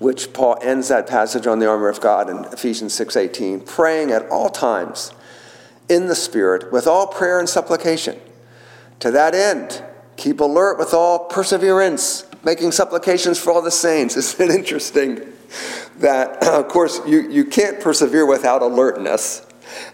[0.00, 4.26] which Paul ends that passage on the armor of God in Ephesians 6:18, praying at
[4.30, 5.12] all times
[5.90, 8.18] in the Spirit with all prayer and supplication.
[9.00, 9.84] To that end,
[10.20, 14.16] Keep alert with all perseverance, making supplications for all the saints.
[14.18, 15.22] Isn't it interesting
[15.96, 19.46] that, of course, you, you can't persevere without alertness?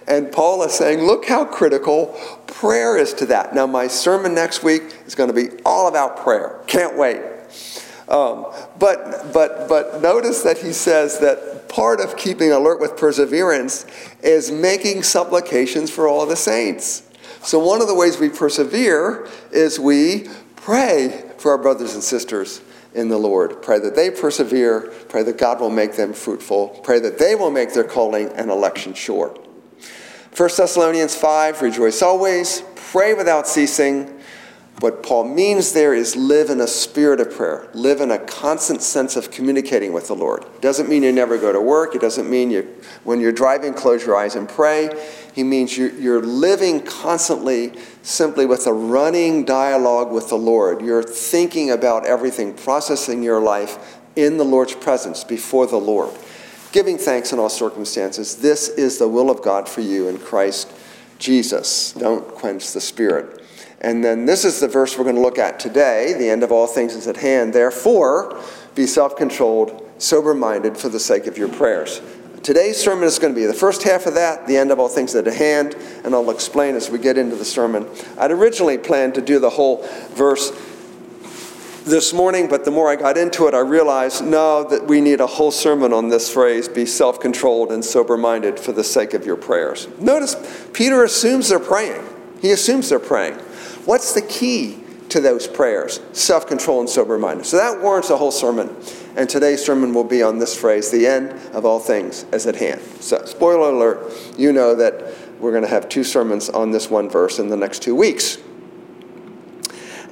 [0.09, 3.55] And Paul is saying, look how critical prayer is to that.
[3.55, 6.61] Now, my sermon next week is going to be all about prayer.
[6.67, 7.21] Can't wait.
[8.09, 8.47] Um,
[8.81, 13.87] but, but, but notice that he says that part of keeping alert with perseverance
[14.25, 17.06] is making supplications for all the saints.
[17.47, 20.27] So, one of the ways we persevere is we
[20.57, 22.61] pray for our brothers and sisters
[22.93, 23.63] in the Lord.
[23.63, 24.93] Pray that they persevere.
[25.09, 26.81] Pray that God will make them fruitful.
[26.83, 29.29] Pray that they will make their calling and election sure.
[30.37, 34.16] 1 Thessalonians 5 Rejoice always, pray without ceasing.
[34.81, 38.83] What Paul means there is live in a spirit of prayer, live in a constant
[38.83, 40.45] sense of communicating with the Lord.
[40.45, 41.95] It doesn't mean you never go to work.
[41.95, 42.69] It doesn't mean you,
[43.03, 44.91] when you're driving, close your eyes and pray.
[45.35, 47.73] He means you're, you're living constantly
[48.03, 50.83] simply with a running dialogue with the Lord.
[50.83, 56.15] You're thinking about everything, processing your life in the Lord's presence before the Lord,
[56.73, 58.37] giving thanks in all circumstances.
[58.37, 60.71] This is the will of God for you in Christ
[61.19, 61.93] Jesus.
[61.93, 63.43] Don't quench the Spirit.
[63.81, 66.15] And then this is the verse we're going to look at today.
[66.19, 67.53] The end of all things is at hand.
[67.53, 68.43] Therefore,
[68.75, 72.01] be self controlled, sober minded for the sake of your prayers.
[72.43, 74.89] Today's sermon is going to be the first half of that, the end of all
[74.89, 75.75] things at hand,
[76.05, 77.89] and I'll explain as we get into the sermon.
[78.19, 80.53] I'd originally planned to do the whole verse
[81.87, 85.21] this morning, but the more I got into it, I realized no, that we need
[85.21, 89.15] a whole sermon on this phrase be self controlled and sober minded for the sake
[89.15, 89.89] of your prayers.
[89.99, 90.37] Notice
[90.73, 92.05] Peter assumes they're praying.
[92.41, 93.39] He assumes they're praying.
[93.87, 94.81] What's the key
[95.11, 96.01] to those prayers?
[96.13, 97.47] Self control and sober minded.
[97.47, 98.77] So that warrants a whole sermon.
[99.17, 102.57] And today's sermon will be on this phrase the end of all things is at
[102.57, 102.81] hand.
[103.01, 107.09] So, spoiler alert, you know that we're going to have two sermons on this one
[107.09, 108.39] verse in the next two weeks.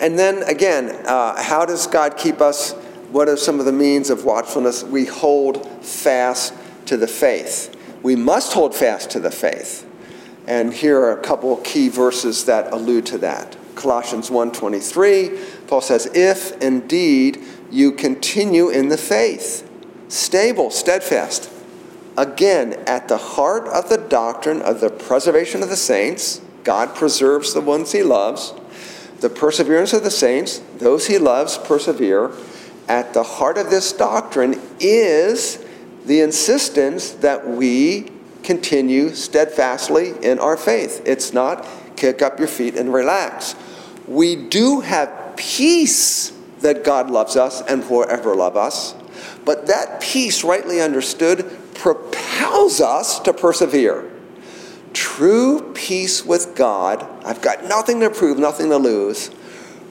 [0.01, 2.73] And then again, uh, how does God keep us?
[3.11, 4.85] What are some of the means of watchfulness?
[4.85, 6.55] We hold fast
[6.87, 7.75] to the faith.
[8.03, 9.85] We must hold fast to the faith.
[10.47, 13.57] And here are a couple key verses that allude to that.
[13.75, 15.33] Colossians 1:23,
[15.67, 19.65] Paul says, "If indeed you continue in the faith,
[20.09, 21.49] stable, steadfast,
[22.17, 27.53] again at the heart of the doctrine of the preservation of the saints, God preserves
[27.53, 28.53] the ones he loves."
[29.25, 32.31] the perseverance of the saints, those he loves persevere.
[32.87, 35.59] At the heart of this doctrine is
[36.05, 38.11] the insistence that we
[38.43, 41.01] continue steadfastly in our faith.
[41.07, 41.67] It's not
[42.05, 43.55] kick up your feet and relax.
[44.07, 48.95] We do have peace that God loves us and forever love us,
[49.47, 54.11] but that peace, rightly understood, propels us to persevere.
[54.93, 59.31] True peace with God, I've got nothing to prove, nothing to lose,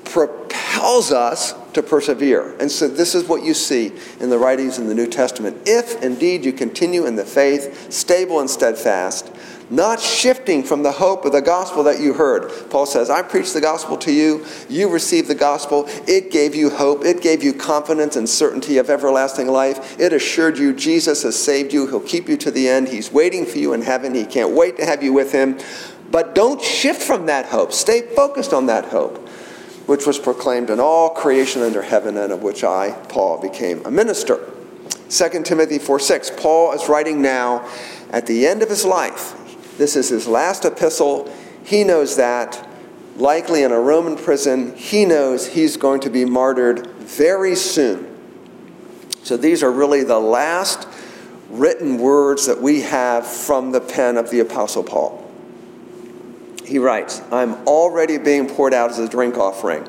[0.06, 2.56] propels us to persevere.
[2.60, 5.58] And so this is what you see in the writings in the New Testament.
[5.66, 9.33] If indeed you continue in the faith, stable and steadfast,
[9.70, 12.52] not shifting from the hope of the gospel that you heard.
[12.70, 16.70] Paul says, I preached the gospel to you, you received the gospel, it gave you
[16.70, 21.40] hope, it gave you confidence and certainty of everlasting life, it assured you Jesus has
[21.40, 24.26] saved you, he'll keep you to the end, he's waiting for you in heaven, he
[24.26, 25.60] can't wait to have you with him.
[26.12, 29.28] But don't shift from that hope, stay focused on that hope
[29.86, 33.92] which was proclaimed in all creation under heaven, and of which I, Paul, became a
[33.92, 34.40] minister.
[35.10, 36.32] 2 Timothy 4 6.
[36.38, 37.68] Paul is writing now
[38.10, 39.40] at the end of his life.
[39.78, 41.34] This is his last epistle.
[41.64, 42.70] He knows that.
[43.16, 48.10] Likely in a Roman prison, he knows he's going to be martyred very soon.
[49.24, 50.88] So these are really the last
[51.50, 55.20] written words that we have from the pen of the Apostle Paul.
[56.66, 59.88] He writes, I'm already being poured out as a drink offering,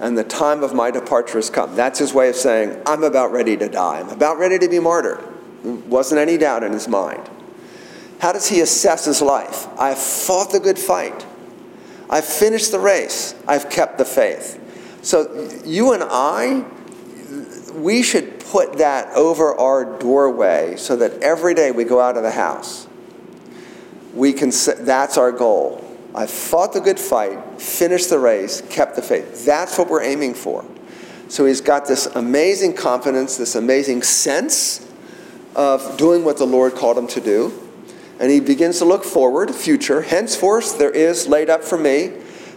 [0.00, 1.74] and the time of my departure has come.
[1.74, 4.00] That's his way of saying, I'm about ready to die.
[4.00, 5.20] I'm about ready to be martyred.
[5.62, 7.29] There wasn't any doubt in his mind.
[8.20, 9.66] How does he assess his life?
[9.78, 11.26] I've fought the good fight.
[12.10, 13.34] I've finished the race.
[13.48, 14.58] I've kept the faith.
[15.02, 16.66] So, you and I,
[17.72, 22.22] we should put that over our doorway so that every day we go out of
[22.22, 22.86] the house,
[24.14, 24.50] we can,
[24.80, 25.86] that's our goal.
[26.14, 29.46] I fought the good fight, finished the race, kept the faith.
[29.46, 30.66] That's what we're aiming for.
[31.28, 34.86] So he's got this amazing confidence, this amazing sense
[35.56, 37.59] of doing what the Lord called him to do
[38.20, 40.02] and he begins to look forward, future.
[40.02, 42.12] Henceforth, there is laid up for me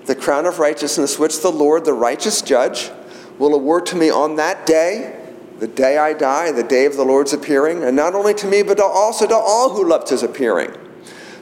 [0.06, 2.92] the crown of righteousness, which the Lord, the righteous judge,
[3.40, 5.18] will award to me on that day,
[5.60, 8.62] the day I die, the day of the Lord's appearing, and not only to me,
[8.62, 10.76] but also to all who loved his appearing.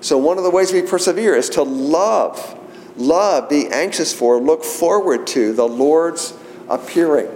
[0.02, 2.60] So, one of the ways we persevere is to love,
[2.98, 6.38] love, be anxious for, look forward to the Lord's
[6.70, 7.30] appearing.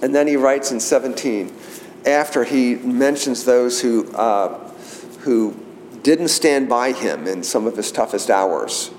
[0.00, 1.54] And then he writes in 17,
[2.06, 4.61] after he mentions those who uh,
[5.22, 5.56] who
[6.02, 8.90] didn't stand by him in some of his toughest hours,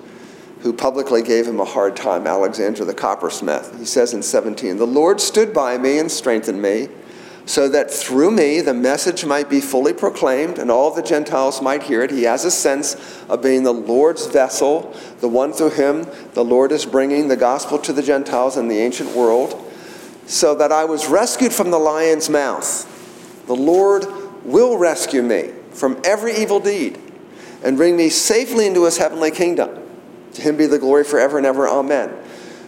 [0.61, 3.77] who publicly gave him a hard time, Alexander the coppersmith.
[3.77, 6.87] He says in 17, The Lord stood by me and strengthened me,
[7.45, 11.83] so that through me the message might be fully proclaimed and all the Gentiles might
[11.83, 12.09] hear it.
[12.09, 12.95] He has a sense
[13.27, 17.77] of being the Lord's vessel, the one through him the Lord is bringing the gospel
[17.79, 19.59] to the Gentiles in the ancient world,
[20.25, 22.89] so that I was rescued from the lion's mouth.
[23.45, 24.05] The Lord
[24.45, 26.99] will rescue me from every evil deed
[27.63, 29.79] and bring me safely into his heavenly kingdom.
[30.33, 31.67] To him be the glory forever and ever.
[31.67, 32.13] Amen.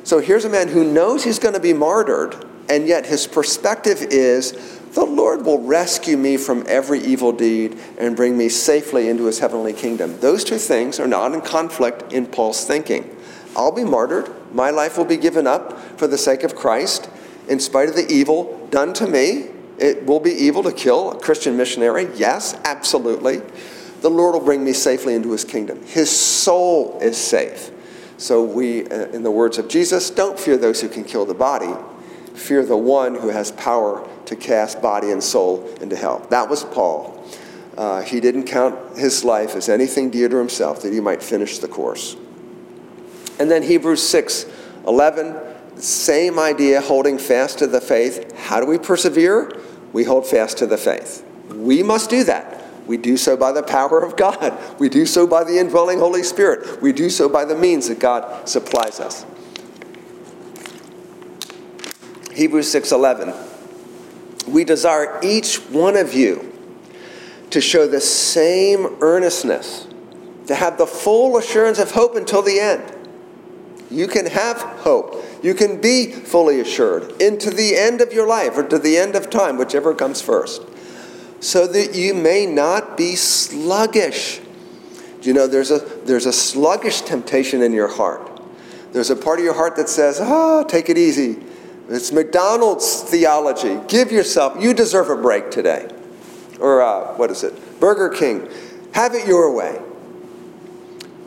[0.03, 2.35] So here's a man who knows he's going to be martyred,
[2.69, 4.53] and yet his perspective is
[4.93, 9.39] the Lord will rescue me from every evil deed and bring me safely into his
[9.39, 10.19] heavenly kingdom.
[10.19, 13.15] Those two things are not in conflict in Paul's thinking.
[13.55, 17.09] I'll be martyred, my life will be given up for the sake of Christ,
[17.47, 19.47] in spite of the evil done to me,
[19.77, 22.07] it will be evil to kill a Christian missionary.
[22.15, 23.41] Yes, absolutely.
[24.01, 25.83] The Lord will bring me safely into his kingdom.
[25.83, 27.71] His soul is safe.
[28.17, 31.33] So, we, uh, in the words of Jesus, don't fear those who can kill the
[31.33, 31.73] body,
[32.33, 36.25] fear the one who has power to cast body and soul into hell.
[36.29, 37.23] That was Paul.
[37.77, 41.59] Uh, he didn't count his life as anything dear to himself that he might finish
[41.59, 42.15] the course.
[43.37, 44.45] And then Hebrews 6
[44.87, 45.35] 11,
[45.77, 48.33] same idea, holding fast to the faith.
[48.37, 49.51] How do we persevere?
[49.93, 51.25] We hold fast to the faith.
[51.49, 52.63] We must do that.
[52.87, 54.57] We do so by the power of God.
[54.79, 56.81] We do so by the indwelling Holy Spirit.
[56.81, 59.25] We do so by the means that God supplies us.
[62.33, 63.33] Hebrews 6:11
[64.47, 66.51] We desire each one of you
[67.49, 69.87] to show the same earnestness,
[70.47, 72.94] to have the full assurance of hope until the end.
[73.95, 75.23] You can have hope.
[75.41, 79.15] You can be fully assured into the end of your life or to the end
[79.15, 80.61] of time, whichever comes first
[81.45, 84.41] so that you may not be sluggish.
[85.21, 88.41] You know, there's a, there's a sluggish temptation in your heart.
[88.93, 91.37] There's a part of your heart that says, ah, oh, take it easy.
[91.87, 93.79] It's McDonald's theology.
[93.87, 95.87] Give yourself, you deserve a break today.
[96.59, 97.79] Or uh, what is it?
[97.79, 98.49] Burger King.
[98.93, 99.79] Have it your way.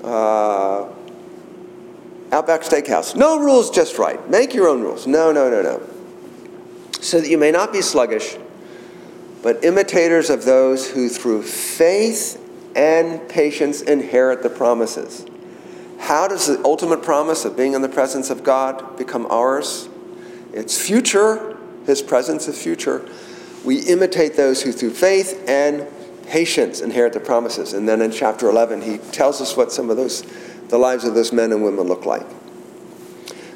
[0.03, 0.89] Uh,
[2.31, 3.17] Outback Steakhouse.
[3.17, 4.29] No rules, just right.
[4.29, 5.07] Make your own rules.
[5.07, 5.83] No, no, no, no.
[7.01, 8.37] So that you may not be sluggish
[9.43, 12.43] but imitators of those who through faith
[12.75, 15.25] and patience inherit the promises.
[15.99, 19.89] How does the ultimate promise of being in the presence of God become ours?
[20.53, 21.57] It's future.
[21.87, 23.09] His presence is future.
[23.65, 25.87] We imitate those who through faith and
[26.27, 27.73] patience inherit the promises.
[27.73, 30.23] And then in chapter 11, he tells us what some of those,
[30.69, 32.27] the lives of those men and women look like.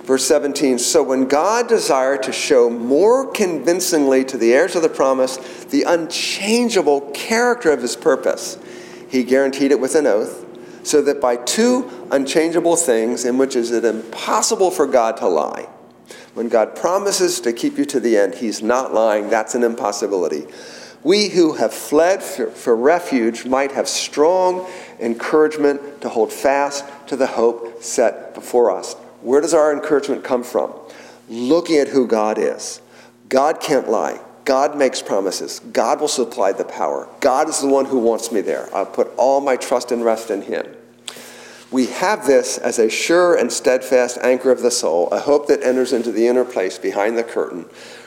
[0.04, 4.88] Verse 17 So when God desired to show more convincingly to the heirs of the
[4.88, 8.58] promise the unchangeable character of his purpose,
[9.08, 10.44] he guaranteed it with an oath,
[10.82, 15.68] so that by two unchangeable things in which is it impossible for God to lie.
[16.34, 19.28] When God promises to keep you to the end, he's not lying.
[19.28, 20.46] That's an impossibility.
[21.04, 27.16] We who have fled for, for refuge might have strong encouragement to hold fast to
[27.16, 28.94] the hope set before us.
[29.20, 30.72] Where does our encouragement come from?
[31.28, 32.80] Looking at who God is.
[33.28, 34.18] God can't lie.
[34.46, 35.60] God makes promises.
[35.74, 37.06] God will supply the power.
[37.20, 38.74] God is the one who wants me there.
[38.74, 40.66] I'll put all my trust and rest in Him.
[41.70, 45.62] We have this as a sure and steadfast anchor of the soul, a hope that
[45.62, 47.66] enters into the inner place behind the curtain,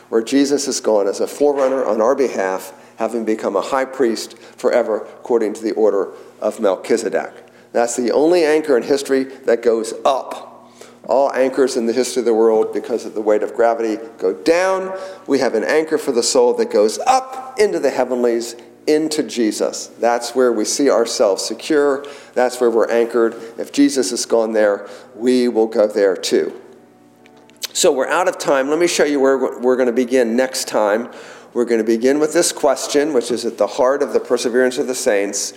[0.10, 4.36] where Jesus is gone as a forerunner on our behalf, having become a high priest
[4.36, 7.45] forever according to the order of Melchizedek.
[7.76, 10.54] That's the only anchor in history that goes up
[11.08, 14.34] all anchors in the history of the world, because of the weight of gravity, go
[14.34, 14.98] down.
[15.28, 18.56] We have an anchor for the soul that goes up into the heavenlies,
[18.88, 19.88] into Jesus.
[19.88, 22.06] That's where we see ourselves secure.
[22.34, 23.36] That's where we're anchored.
[23.58, 26.60] If Jesus has gone there, we will go there too.
[27.74, 28.70] So we're out of time.
[28.70, 31.12] Let me show you where we're going to begin next time.
[31.54, 34.78] We're going to begin with this question, which is at the heart of the perseverance
[34.78, 35.54] of the saints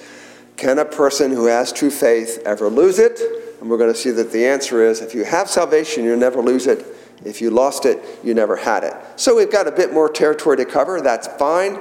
[0.58, 3.20] Can a person who has true faith ever lose it?
[3.60, 6.42] And we're going to see that the answer is if you have salvation, you'll never
[6.42, 6.84] lose it.
[7.24, 8.94] If you lost it, you never had it.
[9.16, 11.00] So we've got a bit more territory to cover.
[11.00, 11.78] That's fine.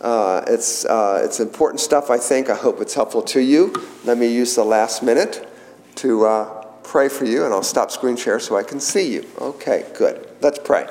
[0.00, 2.50] Uh, it's, uh, it's important stuff, I think.
[2.50, 3.74] I hope it's helpful to you.
[4.04, 5.48] Let me use the last minute
[5.96, 9.26] to uh, pray for you, and I'll stop screen share so I can see you.
[9.38, 10.28] Okay, good.
[10.40, 10.86] Let's pray.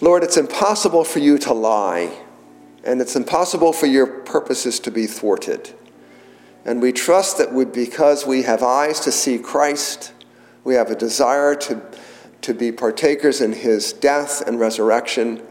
[0.00, 2.16] Lord, it's impossible for you to lie,
[2.84, 5.74] and it's impossible for your purposes to be thwarted.
[6.64, 10.12] And we trust that we, because we have eyes to see Christ,
[10.64, 11.80] we have a desire to,
[12.42, 15.42] to be partakers in his death and resurrection,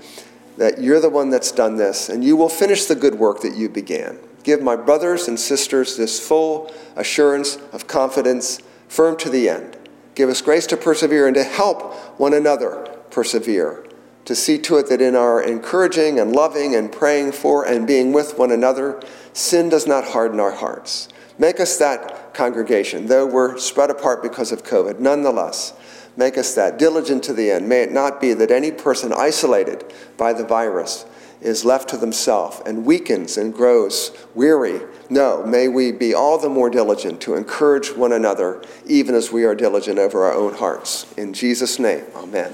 [0.58, 3.56] that you're the one that's done this, and you will finish the good work that
[3.56, 4.20] you began.
[4.44, 9.78] Give my brothers and sisters this full assurance of confidence, firm to the end.
[10.16, 13.87] Give us grace to persevere and to help one another persevere
[14.28, 18.12] to see to it that in our encouraging and loving and praying for and being
[18.12, 19.02] with one another,
[19.32, 21.08] sin does not harden our hearts.
[21.40, 25.00] Make us that congregation, though we're spread apart because of COVID.
[25.00, 25.72] Nonetheless,
[26.18, 27.70] make us that diligent to the end.
[27.70, 29.86] May it not be that any person isolated
[30.18, 31.06] by the virus
[31.40, 34.82] is left to themselves and weakens and grows weary.
[35.10, 39.46] No, may we be all the more diligent to encourage one another, even as we
[39.46, 41.14] are diligent over our own hearts.
[41.16, 42.52] In Jesus' name, amen.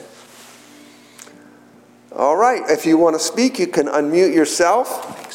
[2.15, 5.32] All right, if you want to speak, you can unmute yourself.